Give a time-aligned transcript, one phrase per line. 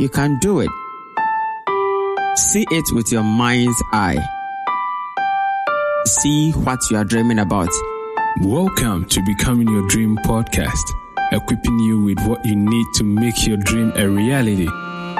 [0.00, 0.70] You can do it.
[2.34, 4.16] See it with your mind's eye.
[6.06, 7.68] See what you are dreaming about.
[8.40, 10.94] Welcome to Becoming Your Dream podcast,
[11.32, 14.68] equipping you with what you need to make your dream a reality.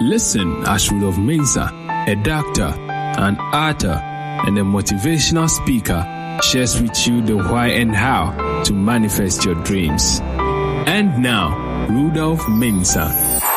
[0.00, 1.68] Listen as Rudolph Mensa,
[2.08, 2.72] a doctor,
[3.20, 4.00] an author,
[4.46, 6.02] and a motivational speaker,
[6.44, 10.20] shares with you the why and how to manifest your dreams.
[10.22, 13.51] And now, Rudolph Mensa.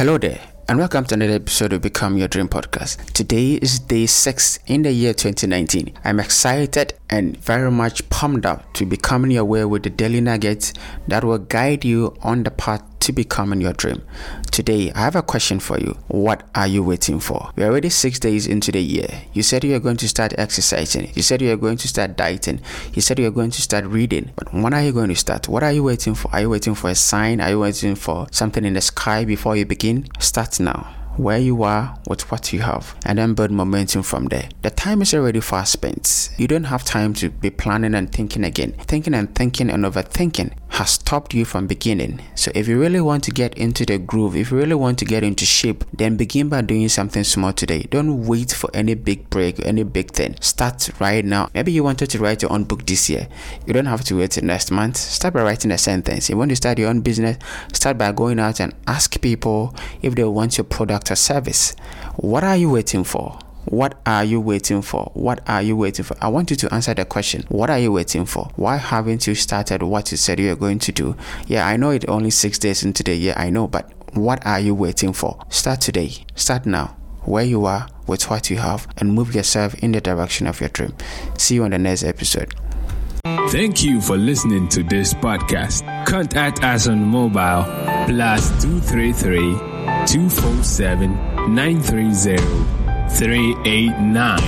[0.00, 3.12] Hello there, and welcome to another episode of Become Your Dream Podcast.
[3.12, 5.92] Today is day six in the year 2019.
[6.02, 10.22] I'm excited and very much pumped up to be coming your way with the daily
[10.22, 10.72] nuggets
[11.08, 14.02] that will guide you on the path to becoming your dream.
[14.50, 15.96] Today, I have a question for you.
[16.08, 17.50] What are you waiting for?
[17.56, 19.08] We're already six days into the year.
[19.32, 21.10] You said you are going to start exercising.
[21.14, 22.60] You said you are going to start dieting.
[22.94, 24.30] You said you are going to start reading.
[24.36, 25.48] But when are you going to start?
[25.48, 26.30] What are you waiting for?
[26.32, 27.40] Are you waiting for a sign?
[27.40, 30.06] Are you waiting for something in the sky before you begin?
[30.18, 34.48] Start now where you are with what you have and then build momentum from there.
[34.62, 36.30] The time is already fast spent.
[36.38, 38.72] You don't have time to be planning and thinking again.
[38.72, 42.22] Thinking and thinking and overthinking has stopped you from beginning.
[42.34, 45.04] So if you really want to get into the groove, if you really want to
[45.04, 47.82] get into shape, then begin by doing something small today.
[47.90, 50.36] Don't wait for any big break or any big thing.
[50.40, 51.50] Start right now.
[51.54, 53.28] Maybe you wanted to write your own book this year.
[53.66, 54.96] You don't have to wait till next month.
[54.96, 56.30] Start by writing a sentence.
[56.30, 57.36] You want to start your own business,
[57.72, 61.74] start by going out and ask people if they want your product or service.
[62.16, 63.38] What are you waiting for?
[63.70, 65.12] What are you waiting for?
[65.14, 66.16] What are you waiting for?
[66.20, 67.44] I want you to answer the question.
[67.48, 68.50] What are you waiting for?
[68.56, 71.16] Why haven't you started what you said you were going to do?
[71.46, 74.58] Yeah, I know it only six days into the year, I know, but what are
[74.58, 75.38] you waiting for?
[75.50, 76.12] Start today.
[76.34, 76.96] Start now.
[77.22, 80.70] Where you are, with what you have, and move yourself in the direction of your
[80.70, 80.92] dream.
[81.38, 82.52] See you on the next episode.
[83.50, 86.06] Thank you for listening to this podcast.
[86.06, 87.62] Contact us on mobile
[88.06, 89.52] plus 233
[90.06, 92.79] 247 930
[93.16, 94.40] 389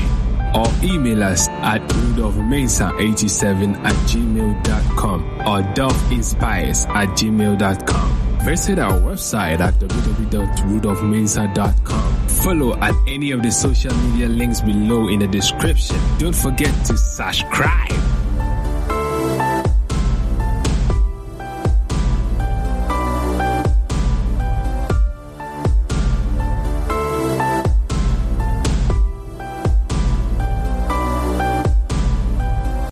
[0.55, 8.19] or email us at rudolphmesa87 at gmail.com or dolphinspires at gmail.com.
[8.45, 12.29] Visit our website at www.rudolphmensa.com.
[12.29, 15.97] Follow at any of the social media links below in the description.
[16.19, 18.02] Don't forget to subscribe.